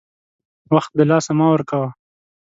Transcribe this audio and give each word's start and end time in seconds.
وخت 0.75 0.91
دلاسه 0.99 1.31
مه 1.37 1.45
ورکوه! 1.51 1.89